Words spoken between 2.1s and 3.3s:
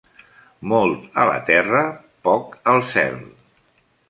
poc al cel.